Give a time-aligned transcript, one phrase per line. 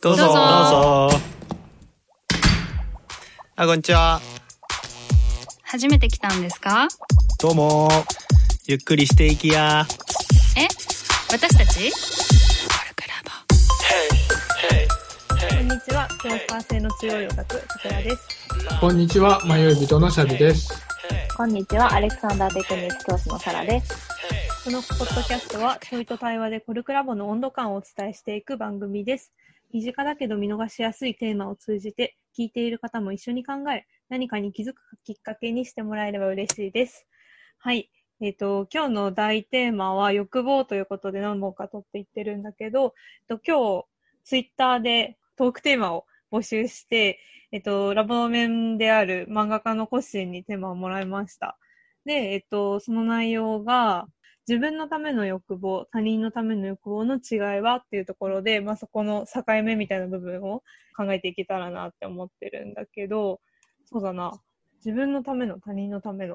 [0.00, 0.22] どうぞ。
[0.24, 0.40] どうぞど
[1.08, 1.20] うぞ。
[3.56, 4.20] あ、こんにちは。
[5.62, 6.88] 初めて来たんですか？
[7.40, 7.88] どうも。
[8.66, 9.86] ゆっくりしていきや。
[10.56, 10.66] え？
[11.30, 11.92] 私たち？
[15.48, 18.28] こんにちは、スーパー性の強いオタク、さくらです。
[18.80, 20.72] こんにちは、迷い人のシャビです。
[21.36, 24.07] こんにちは、アレクサンダーテクニック教師のサラです。
[24.68, 29.32] このポッドキャストは、問いと対話でコルクラボの温度感をお伝えしていく番組です。
[29.72, 37.06] 身近だけど見逃しやすいテーマを通じて、聞いている方も一緒に考え、何かに気づくきっかけにしてもらえれば嬉しいです。
[37.56, 37.90] はい。
[38.20, 42.92] えっ、と、今日の大テーマは欲望ということで何本か取っていってるんだけど、
[43.30, 43.86] えっと、今日、
[44.24, 47.20] ツイッターでトークテーマを募集して、
[47.52, 51.56] えっと、ラボの面である漫画家のコッシーにテーマをもらいました。
[52.04, 54.06] で、えっと、その内容が、
[54.48, 60.62] 自分のための欲望、他人のための欲望の違いはっていうところで、まあ、そこの境目みたいな部分を
[60.96, 63.40] 考えていけたらなって思ってるんだけど、
[63.84, 64.40] そうだな。
[64.76, 66.32] 自分のための、他人のための。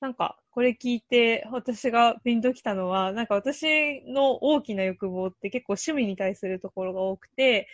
[0.00, 7.66] なんか、これ聞いて、私がピンときたのは、なんか私の大きな欲望って結構趣味に対するところが多くて、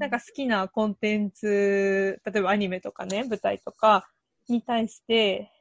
[0.00, 4.08] なんか好きなコンテンツ、例えばアニメとかね、舞台とか
[4.48, 5.52] に対して、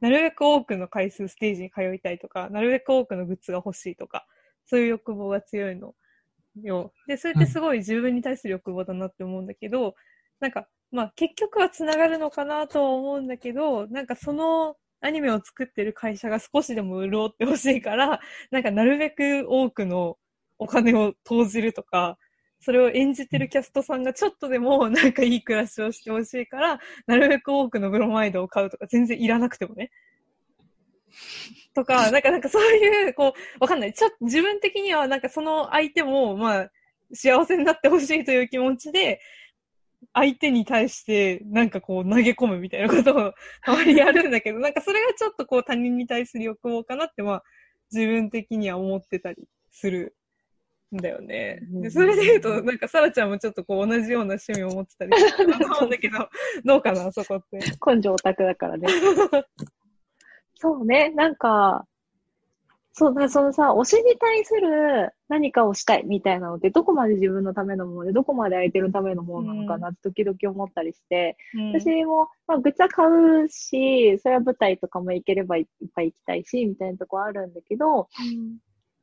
[0.00, 4.26] なるべく多くの回数ステージに通いたいとか、なるべく多くのグッズが欲しいとか、
[4.66, 5.94] そういう欲望が強いの
[6.62, 6.92] よ。
[7.06, 9.94] で、それってすごい自分に対する欲望だなって思うんだけど、
[10.40, 20.18] なんか、まあ結局は繋がるのかなとは思うんだけど、なんかそのアニメを作ってる会社が少しでも潤ってほしいから、なんかなるべく多くの
[20.58, 22.18] お金を投じるとか、
[22.60, 29.90] それを演じてるキャストさんがちょっとでもなんかいい暮らしをしてほしいから、なるべく多くのブロマイドを買うとか、全然いらなくてもね。
[31.74, 33.92] とか、なんか、なんかそういう、こう、わかんない。
[33.92, 36.70] ちょっと自分的にはなんかその相手も、まあ、
[37.12, 39.20] 幸せになってほしいという気持ちで、
[40.12, 43.34] 相手に対してなんかこう投げ込むみたいなことを
[43.64, 47.42] たまにやるんだけど、なんかそれがちょっとこう他人に対する欲望かなって、まあ、
[47.92, 50.16] 自分的には思ってたりする
[50.92, 51.60] だよね。
[51.82, 56.28] で、それで言うと、なんか、サラちゃんもちょっとこう、同じような趣味を持ってたりすると思うんだけど、
[56.64, 57.58] どうかな、そこって。
[57.84, 58.86] 根性オタクだからね。
[60.54, 61.86] そうね、なんか、
[62.98, 78.08] そうだ、そのさ、推しに対する何かをしたいみたいなのって、どこまで自分のためのもので、どこまで相手のためのものなのかなって時々思ったりして、うん私も、まあ、グッズは買うし、それは舞台とかも行ければいっぱい行きたいし、みたいなとこあるんだけど、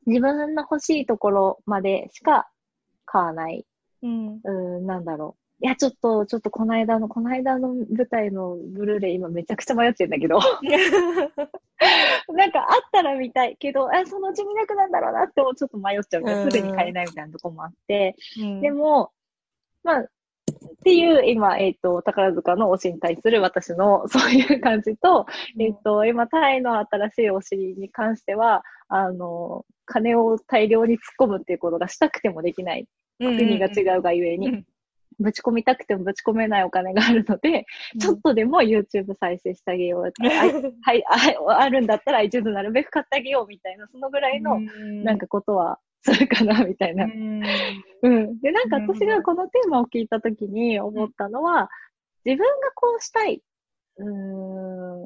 [0.06, 2.48] 自分の欲しいところまでしか
[3.04, 3.66] 買わない。
[4.02, 4.34] うん。
[4.36, 4.50] うー
[4.80, 5.44] ん、なんだろう。
[5.64, 10.38] いや、ちょっと、ちょっとこの間の、この間の舞台のブルーレイ今めちゃくちゃ迷ってんだけど、
[12.34, 16.42] なんかあったら見たいけど、あ、そのうち見なくなんだろうなってちょっと迷っちゃうみたいな。
[16.42, 19.12] うんすぐに買えないみたいなとこもあって、うんでも、
[19.84, 20.06] まあ、っ
[20.84, 25.26] ていう、今、えっ、と、宝塚の推しに対する私のそういう感じと、
[25.58, 28.62] えっ、と、今、タイの新しい推しに関しては、
[28.96, 32.86] あの、金を大量に突っ込むっていうことがしたくてもできない。
[33.18, 34.66] 国が違うがゆえに、うん
[35.20, 37.66] ぶち込みたくてもぶち込めないお金があるので、
[38.00, 40.06] ちょっとでも YouTube 再生してあげよう。
[40.26, 40.28] あ
[40.82, 41.04] はい、
[41.46, 44.60] ああるんだったら iTunes なるべく買ってあげようみたいな、そのぐらいの、
[45.04, 47.08] なんかことはするかな、みたいなう。
[47.08, 47.42] ん、
[48.02, 48.40] うん。
[48.40, 51.70] で、なんか私がこのテーマを聞いたときに思ったのは、
[52.24, 53.40] 自分がこうしたい。
[53.96, 54.06] うー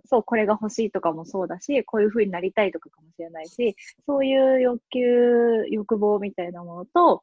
[0.06, 3.76] そう、これが欲しいとかもそうだし、こういう風になりたいとかかもしれないし、
[4.06, 7.22] そういう欲求、欲望みたいなものと、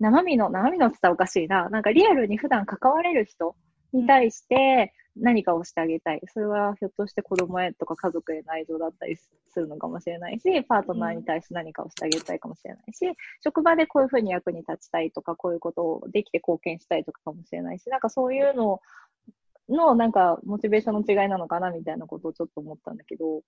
[0.00, 1.68] 生身の、生身のって言ったらおかしいな。
[1.70, 3.56] なんかリアルに普段関われる人
[3.92, 6.20] に対して何かをしてあげたい。
[6.32, 13.06] それはひょっとして子供へとか家族への愛情だったりするのかもしれないし、パートナーに対して何かをしてあげたいかもしれないし、
[13.42, 18.80] 職場でこういうふうに役に立ちたいとか、こういうことをできて貢献したいとかかもしれないし、なんかそういうの
[19.68, 23.42] の、なんか、モチベーションの違いなのかなみたいなことをちょっと思ったんだけど、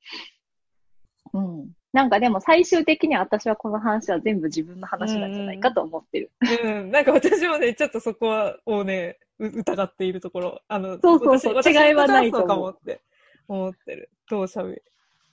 [1.33, 1.71] うん。
[1.93, 6.31] なんかでも最終的には私はこの話は全部自分の話なんじゃないかと思ってる。
[6.65, 6.91] うん。
[6.91, 10.61] なんか私もね、ちょっとそこは、をね、う疑っているところ。
[10.69, 13.01] あの、そうそうそう私違いはないと思うって
[13.49, 14.11] 思ってる。
[14.29, 14.83] どうしゃべ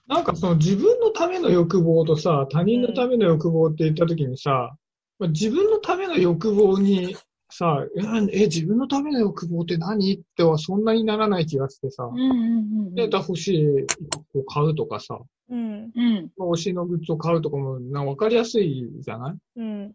[0.07, 4.75] なんかその自分のための欲望とさ、他人のための欲望って言った時にさ、
[5.19, 7.16] まあ自分のための欲望に
[7.50, 7.86] さ、
[8.32, 10.16] え、え自分のための欲望って何？
[10.16, 12.34] ってはそんなにならない気がしてさ、うんうんう
[12.92, 13.68] んデータ欲しい
[14.38, 15.92] を買うとかさ、うん。
[15.96, 16.32] うん。
[16.40, 19.36] 推しのグッズを買うとかもなんかわかりやすいじゃない？
[19.58, 19.90] うん。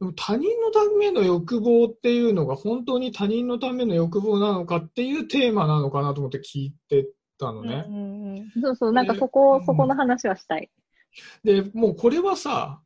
[0.00, 7.08] でも他人のための欲望っていうのが本当に他人のための欲望なのかっていうテーマなのかなと思って聞いて
[7.38, 7.84] たのね。
[7.88, 10.68] うんうんそうそう、なんかそこう、んそこの話はしたい。
[11.44, 12.80] で、もうこれはさ、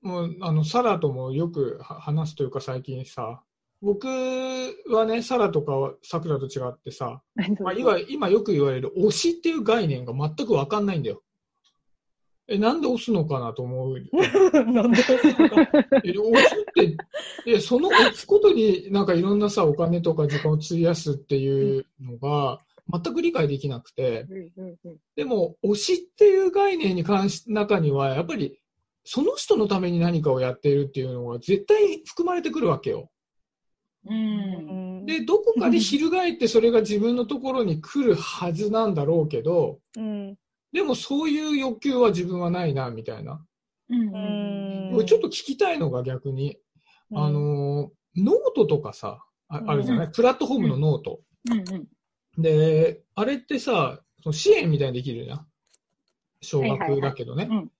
[0.00, 3.42] もうあの、サラともよくは話すというか最近さ、
[3.80, 7.22] 僕はね、サラとかサクラと違ってさ、
[7.60, 11.22] まあ、い今今よく言われる推しっていう概念が全くわかんないんだよ。
[12.50, 14.00] え、なんで押すのかなと思う。
[14.72, 14.98] なんで？
[16.02, 16.96] え、押すって、
[17.46, 22.60] え、その押すことになんかいろんなさ、お金とか時間を費やすっていうのが
[22.90, 24.26] 全く理解できなくて、
[25.14, 28.58] でも、推しっていう概念に関し、中には、やっぱり、
[29.04, 33.10] その人のために何かをやっているっていうのが絶対含まれてくるわけよ。
[34.06, 35.06] うん。
[35.06, 40.36] で、どこかで翻ってそれが自分のところに来るはずなんだろうけど、うん。
[40.72, 43.44] でもそういう欲求は自分はないな、みたいな。
[43.88, 44.94] うん。
[44.98, 45.06] うん。
[45.06, 46.58] ちょっと聞きたいのが逆に、
[47.14, 51.20] あの、ノートとかさ、ああるじゃない、プラットフォームの note。
[51.50, 51.78] うんう
[52.40, 52.42] ん。
[52.42, 55.46] で、あれってさ、その支援みたいにできるじゃん。
[56.42, 56.88] 少はいはいはい。
[56.90, 57.48] 額だけどね。
[57.50, 57.70] うん。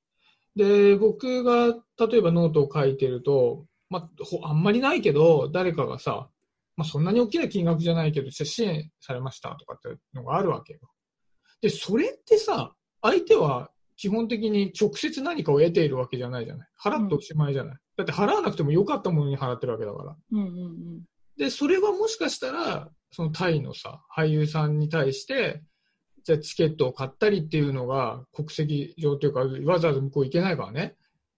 [0.56, 6.29] で、僕が例えばノートを書いてると、まあ、ほあんまりないけど、誰かがさ、
[6.76, 10.81] まあ、そんなに大きな金額じゃないけど、じゃあ支援されましたとかってのがあるわけよ。
[11.61, 16.69] で、それってさ、相手は基本的に直接何かを得ているわけじゃないじゃない。
[16.81, 17.76] 払っておしまいじゃない。
[17.96, 20.17] だって払わなくても良かったものに払ってるわけだから。
[20.32, 21.02] うんうん
[21.37, 25.62] で、それはもしかしたら、そのタイのさ、俳優さんに対して、
[26.25, 30.96] じゃあチケットを買ったりっていうのが国籍上というか、わざわざ向こう行けないからね。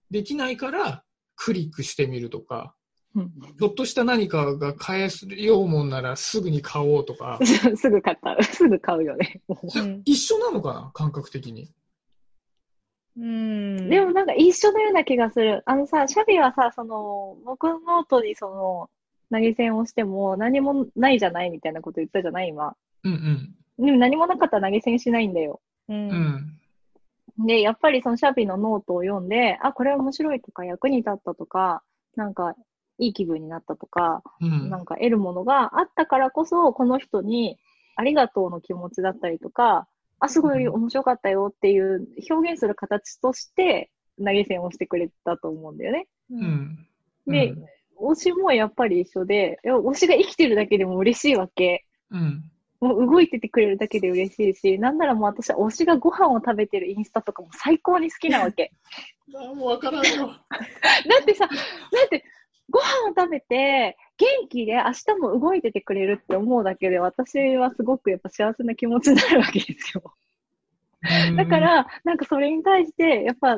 [0.09, 1.03] できないから、
[1.43, 2.75] クリックしてみるとか、
[3.15, 7.77] うんひょっとした何かが買えするようもんならすぐに買おうとか、うん。
[7.77, 8.41] すぐ買った。
[8.43, 9.41] すぐ買うよね。
[10.05, 10.91] 一緒なのかな？
[10.93, 11.69] 感覚的に。
[13.17, 13.89] うん。
[13.89, 15.63] でもなんか一緒のような気がする。
[15.65, 18.89] あのさ、シャビはさ、その、僕のノートにその、
[19.31, 22.49] 投げ銭をしても何もないじゃないみたいなこと言ったじゃない？
[22.49, 22.75] 今。
[23.03, 25.59] うんでも何もなかったら投げ銭しないんだよ。
[25.89, 25.93] う。
[25.93, 26.09] うん。
[26.09, 26.60] うんん。
[27.37, 31.83] で、やっぱりそのシャビのノートを読んで、あ、これ面白いとか役に立ったとか、
[32.15, 32.55] なんか
[32.97, 34.69] いい気分になったとか、うん。
[34.69, 37.57] なんか得るものがあったからこそ、この人に
[37.95, 39.87] ありがとうの気持ちだったりとか、
[40.19, 43.89] あ、すごい面白かったよっていう表現する形として
[44.19, 46.07] 投げ銭をしてくれたと思うんだよね。
[46.31, 46.87] うん。
[47.25, 47.55] で、
[47.99, 51.85] 推しもやっぱり一緒で、推しが生きてるだけでも嬉しいわけ。
[52.11, 52.43] うん。
[52.81, 58.73] もう動いててくれるだけで嬉しいし、なんならもう私は推しがご飯を食べてるインスタとかも最高に好きなわけ。
[59.35, 60.27] あもうわからんよ。
[60.27, 60.57] だ
[61.21, 61.53] ってさ、だ
[62.05, 62.25] って
[62.69, 70.15] ご飯を食べて元気で明日も動いててくれるって思うだけで私はすごくやっぱ幸せな気持ちになるわけですよ。
[71.35, 73.57] だか、ら、なんかそれに対して、やっぱ、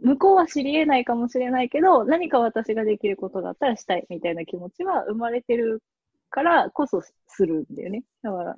[0.00, 5.82] 向こうは知り得ないかもしれないけど、何か私ができることだったらしたいみたいな気持ちは生まれてる
[6.30, 8.02] からこそするんだよね。
[8.22, 8.56] だから、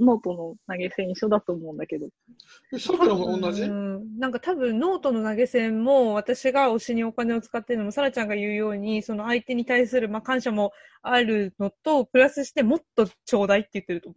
[0.00, 2.08] ノートの投げ銭一緒だと思うんだけど。
[2.78, 3.62] さくらも同じ？
[3.62, 10.72] うんなんか多分ノートの投げ銭も私が推しにお金を使ってるのも、サラちゃんが言うように、その相手に対するまあ感謝も
[11.02, 14.16] あるのと、プラスしてもっとちょうだいって言ってると思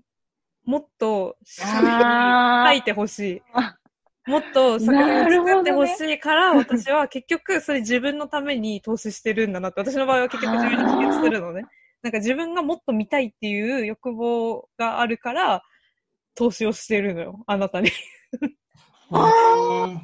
[0.68, 0.70] う。
[0.70, 3.42] もっと、書いてほしい。
[4.30, 11.66] もっと作品を作ってほしいから、私は結局それ自分のために投資してるんだなって、私の場合は結局自分に帰結するのね。
[12.04, 15.62] なんか自分がもっと見たいっていう欲望があるから、
[16.36, 17.90] 投資をしてるのよ、あなたに。
[19.12, 20.00] あー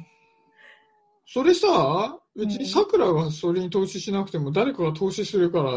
[1.26, 5.72] それさ、別にさくらがそれに投資しなくても誰かが投資するから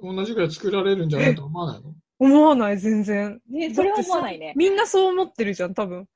[0.00, 1.94] 同じぐらい作られるんじゃないと思わないの？
[2.18, 3.40] 思わない、全然。
[3.50, 4.54] ね、それは思わないね。
[4.56, 6.06] みんなそう思ってるじゃん、多分。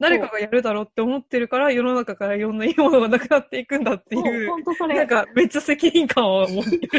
[0.00, 4.96] 誰かがやるだろうって思ってるから、世の中からいろんないいものがなくなっていくんだっていう、ほんとそれ。
[4.96, 6.88] なんかめっちゃ責任感を持ってる。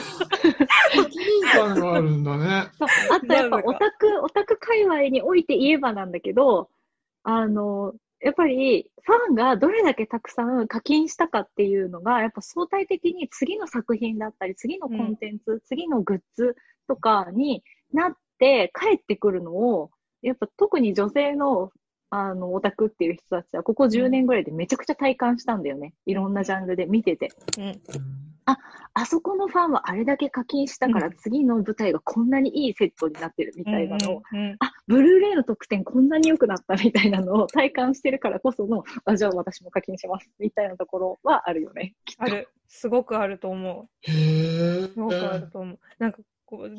[0.93, 2.67] 責任感があるんだね。
[2.77, 6.69] そうあとやっぱオタク、オタク界隈において言えばなんだけど、
[7.23, 16.55] あの、やっぱりファンがどれだけたくさん課金したかっていうのが、やっぱ相対的に次の作品だったり、次のコンテンツ、次のグッズ
[16.87, 21.71] とかになって帰ってくるのを、やっぱ特に女性の
[22.15, 25.95] あの、オタクっていう人たちは、ここ10年ぐらいでめちゃくちゃ体感したんだよね。
[26.05, 27.31] いろんなジャンルで見てて。
[27.57, 27.81] うん。
[28.45, 41.95] あそこのファンはあれだけ課金したから、次の舞台がこんなにいいセットになってるみたいなのを、うんうんあ、ブルーレイの特典こんなに良くなったみたいなのを体感してるからこその、あ、じゃあ私も課金しますみたいなところはあるよね。
[42.05, 42.49] きっとある。
[42.67, 44.11] すごくあると思う。
[44.11, 44.87] へえ。
[44.87, 45.79] すごくあると思う。
[45.99, 46.19] なんか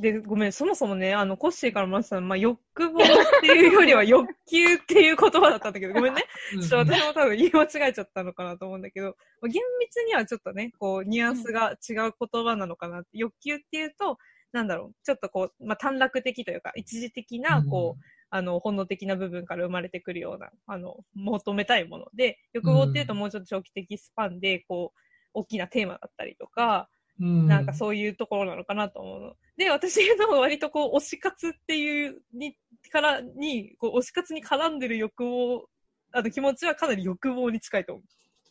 [0.00, 3.07] で、ごめん、そもそもね、あの、コッシーからもらってたのまあ、欲望っ
[3.40, 6.25] ていうよりは欲求っていう言葉だったんだけど、 ごめんね。
[6.52, 13.11] ちょっと私も多分言い間違えちゃったのかなと思うんだけど、まあ厳密にはちょっとね、こう、ニュアンスが違う言葉なのかなって。
[13.14, 14.19] 欲求っていうと、
[14.52, 24.99] なんだろう、ちょっとこう、まあ、短絡的というか、一時的な、こう、あの、本能的な部分から生まれてくるような、あの、求めたいもので、欲望っていうともうちょっと長期的スパンで、こう、
[25.35, 26.88] 大きなテーマだったりとか、
[27.21, 27.47] うん。
[27.47, 29.37] なんかそういうところなのかなと思うの。
[29.56, 32.56] で、私の割とこう、推し活っていうに、
[32.90, 35.68] からに、こう、推し活に絡んでる欲望、
[36.12, 38.02] あの気持ちはかなり欲望に近いと思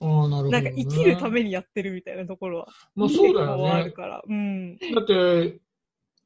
[0.02, 0.52] ああ、なるほう。
[0.52, 0.70] ど、なんね。
[0.72, 2.68] か生きるためにやってるみたいなところは。
[2.96, 3.92] まあそうだよ結構あるね。
[3.92, 4.22] から。
[4.28, 4.78] うん。
[4.78, 5.60] だって、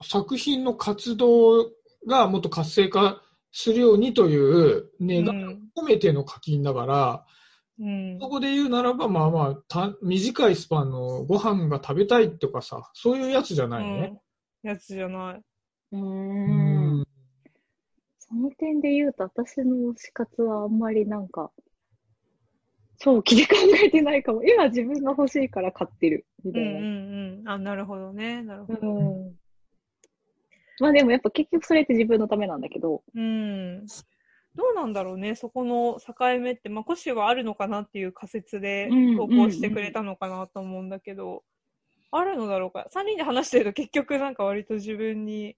[0.04, 1.72] 作品の活動
[2.08, 7.26] がもっと活性化するようにという願いを込めての課金だから、
[7.80, 8.20] うん。
[8.20, 14.02] そこで言うならば、まあまあた、短いスパンのご飯が食べたいとかさ、そういうやつじゃないの？
[14.02, 14.22] ね。
[14.64, 14.70] うん。
[14.70, 15.42] やつじゃない。
[15.92, 17.08] うんん。
[18.20, 21.52] その点で言うと、私の推し活はあんまりなんか、
[23.00, 24.44] 長期で考えてないかも。
[24.44, 26.26] 今自分が欲しいから買ってる。
[26.44, 26.70] みたいな。
[26.70, 27.50] うんうんうん。
[27.50, 28.42] あ、なるほどね。
[28.42, 28.96] なるほど。
[28.96, 29.34] うん
[30.80, 33.02] まあでもやっぱ結局それって自分のためなんだけど。
[33.16, 33.88] うん。
[34.58, 41.44] どうなんだろうね、そこの境目って、まあ、コシはあるのかなっていう仮説でうん投稿してくれたのかなと思うんだけど、
[42.10, 45.56] あるのだろうか？3人で話してると結局なんか割と自分に、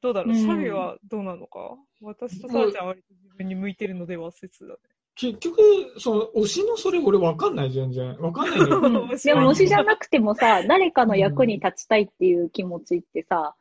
[0.00, 1.76] どうだろう、うんシャビはどうなのか？
[2.00, 4.78] 私とサラちゃんは割と自分に向いてるのでは説だね。
[5.14, 5.60] 結局、
[5.98, 8.18] その、推しのそれ俺わかんない、全然。
[8.18, 13.54] わかんない でも推しじゃなくてもさ、誰かの役に立ちたいっていう気持ちってさ、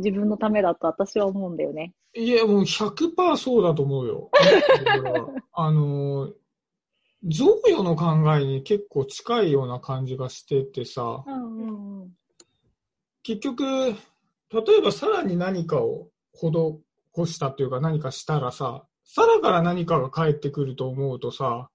[0.00, 1.92] 自分のためだと私は思うんだよね。
[2.14, 4.30] いや、もう100%そうだと思うよ。
[5.52, 6.32] あの、
[7.24, 12.12] 贈与の考えに結構近いような感じがしててさ、うんうんうん。
[13.22, 13.94] 結局、例
[14.78, 21.68] えばさらに何かを施したというか何かしたらさ、さらから何かが返ってくると思うとさ、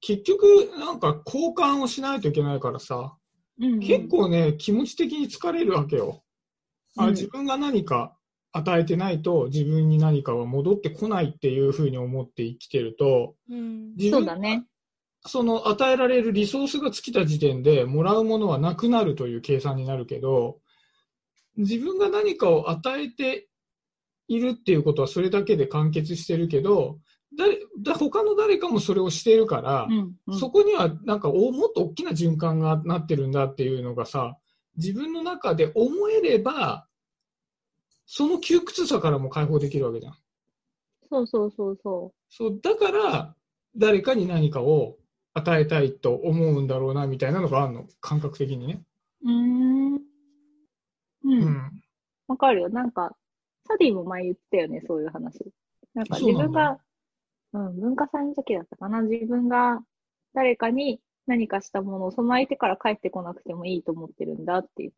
[0.00, 3.16] 結局なんか交換をしないといけないからさ、
[3.58, 6.22] 結構ね、気持ち的に疲れるわけよ。
[6.96, 8.16] あうん自分が何か
[8.52, 13.94] 与えてないと自分に何かは戻ってこないっていうふうに思って生きてると、うん。
[13.96, 14.64] 自分そうだね。
[15.26, 20.58] その与えられるリソースが尽きた時点でもらうものはなくなるという計算になるけど、
[21.56, 23.48] 自分が何かを与えて
[24.28, 26.98] いるっていうことはそれだけで完結してるけど、
[27.36, 34.36] 誰だ他の誰かもそれをしているから、うんうんそこにはなんかおもっと大きな循環がなってるんだっていうのがさ、
[34.76, 36.86] 自分の中で思えれば、
[38.06, 40.14] その窮屈さからも解放できるわけじゃん。
[41.08, 43.34] そうそうそうそそう、だから、
[43.76, 44.96] 誰かに何かを
[45.34, 47.86] 与えたいと思うんだろうな、みたいなのがあるの。
[48.00, 48.82] 感覚的にね。
[49.22, 49.28] う。
[49.28, 49.94] うーん。
[49.96, 50.00] う。
[51.24, 51.82] うんん。
[52.28, 52.68] わかるよ。
[52.68, 53.16] なんか、
[53.66, 55.52] サディも前言ってたよね、そういう話。
[55.94, 56.78] なんか自分が、
[57.52, 59.02] うん、文化祭の時だったかな。
[59.02, 59.82] 自分が
[60.34, 64.92] 誰かに何かしたものをその相手から返ってこなくてもいいと思ってるんだっていう。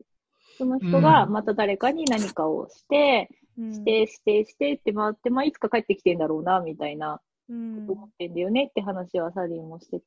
[0.56, 10.06] その人がまた誰かに何かをして、うんして、して、してって回って、まあ、いつか帰ってきてんだろうな、みたいな、うん思ってんだよねって話はサディもしてて、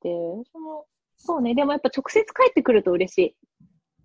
[0.52, 0.86] その、
[1.18, 3.36] そうね、でもやっぱ直接帰ってくると嬉しい。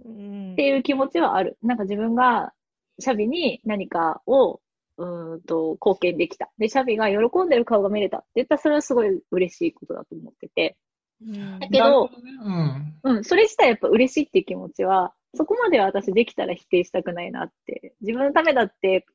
[0.04, 1.58] うんっていう気持ちはある。
[1.62, 2.52] なんか自分が
[2.98, 4.60] シャビに何かを、
[4.98, 6.50] うーんと、貢献できた。
[6.58, 10.76] で、シャビが喜んでる顔が見れたって言ったら、それはすごい嬉しいことだと思ってて。
[11.22, 12.10] うんだけど。
[12.44, 12.94] うん。
[13.02, 17.94] うん、それ自体やっぱ嬉しいっていう気持ちは、そこまでは私できたら否定したくないなって。
[18.00, 19.06] 自分のためだって、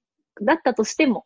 [0.42, 1.26] だったとしても、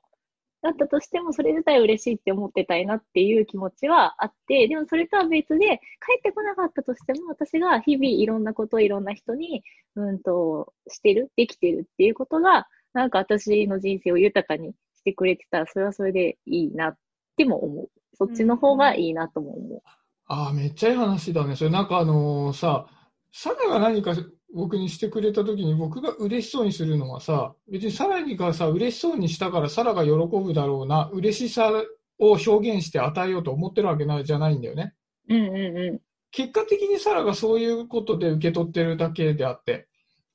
[0.62, 9.64] だったとしても、それ自体嬉しいって思ってたいなっていう気持ちはあって、でもそれとは別で、帰ってこなかったとしても、私が日々いろんなことをいろんな人に、
[9.96, 16.98] うんと、してる、できてるっていうことが、なんか私の人生を豊かにしてくれてたら、それはそれでいいなっ
[17.38, 17.90] ても思う。
[18.18, 19.82] そっちの方がいいなとも思う。
[20.28, 21.56] ああ、めっちゃいい話だね。
[21.56, 22.88] それなんかあのさ、
[23.32, 24.16] サラが何か
[24.54, 31.72] 僕にしてくれた時に僕が嬉しそうにするのはさ、別にサラがさ、嬉しそうにしたからサラが喜ぶだろうな、嬉しさ
[32.18, 34.94] を表現して与えようと思ってるわけないじゃないんだよね。
[35.30, 35.56] うんうん
[35.96, 36.02] う
[36.32, 39.88] 結果的にサラがそういうことで受け取ってるだけであって。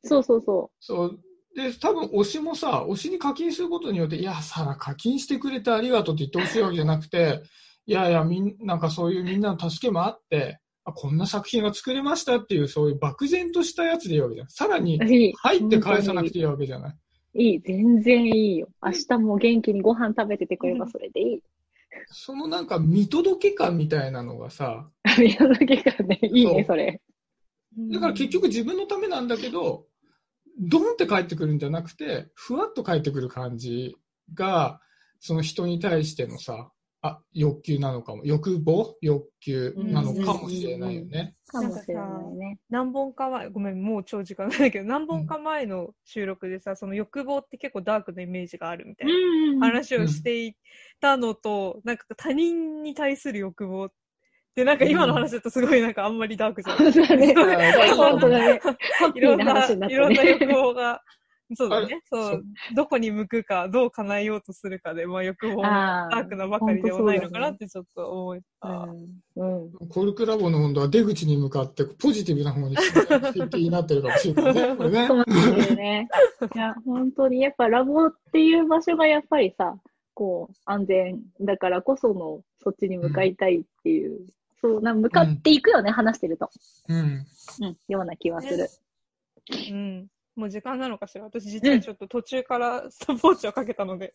[0.04, 0.08] ん。
[0.08, 1.20] そうそうそそう。
[1.54, 7.42] で、多分推しもさ、推しに課金することによって、いや、サラ課金してくれてありがとうって言ってほしいわけじゃなくて、
[7.90, 14.48] いやいや、みん、なんかそういうみんなの助けもあって、あこんな作品が作れましたっていう、そういう漠然としたやつでいいわけじゃん。
[14.48, 15.00] さらに。
[15.34, 16.94] 入って返さなくてていいわけじゃな
[17.34, 17.42] い？
[17.52, 18.68] いい、全然いいよ。
[18.80, 21.42] 明日も元気にご飯食べててくればそれでいい。
[22.06, 27.00] そのなんか見届け感みたいなのがさ、宮崎がね、いいね、それ。
[27.92, 29.86] だから結局自分のためなんだけど、
[30.60, 33.96] ドンって帰ってくるんじゃなくて、ふわっと帰ってくる感じ
[34.32, 34.80] が、
[35.18, 36.70] その人に対してのさ、
[37.02, 38.24] あ、欲求なのかも。
[38.24, 38.94] 欲望？
[39.00, 41.34] 欲求なのかもしれないよね。
[41.46, 42.58] かもしれないね。
[42.68, 50.54] 何本か前、ごめん、もう長時間なんだけど、何本か前の収録でさ、その欲望って結構ダークなイメージがあるみたいなん話をしてい
[51.00, 53.90] たのと、なんか他人に対する欲望
[54.54, 56.92] で、なんか今の話だとすごいなんかあんまりダークじゃん。
[56.92, 57.32] そうだね。
[57.96, 58.60] 本当だね。
[59.14, 59.66] いろんな。
[60.22, 61.00] 欲望が、
[61.56, 62.00] そうだあね。
[62.10, 62.44] そそうう。
[62.74, 68.68] どこに向くか、どう叶えようとするかで、まあ欲望がダークなばかりではないのかなってちょっと思った。
[69.36, 69.62] うん。
[69.62, 69.88] うん。
[69.88, 74.74] コルクラボの温度は出口に向かってポジティブな方に気になってるかもしれないね。
[74.76, 75.14] これねか。
[75.14, 76.08] もしれないね。
[76.54, 79.76] いや、本当に、やっぱラボっていう場所がやっぱりさ、
[80.14, 84.26] こう、安全だからこその、そっちに向かいたいっていう、
[84.60, 86.50] そう、な向かっていくよね、話してると。
[86.88, 87.26] うん。
[87.62, 88.68] うん、ような気はする。
[89.70, 90.09] うん。
[90.36, 91.24] もう時間なのかしら？
[91.24, 94.14] 私実はちょっと途中から ストップウォッチをかけたので。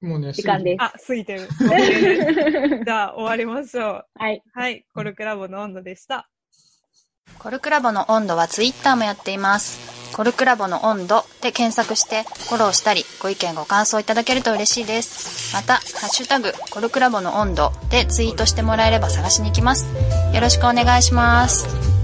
[0.00, 0.82] もうね、時間です。
[0.82, 1.48] あ、過ぎてる。
[2.84, 4.04] じゃあ終わりましょう。
[4.14, 4.42] はい。
[4.52, 4.84] はい。
[4.94, 6.28] コルクラボの温度でした。
[7.38, 9.96] コルクラボの温度はツイッターもやっています。
[10.14, 15.54] コルクラボの温度で検索してフォローしたりご意見ご感想いただけると嬉しいです。
[15.54, 19.86] また、ハッシュタグコルクラボの温度でツイートしてもらえれば探しに行きます。
[20.34, 21.95] よろしくお願いします。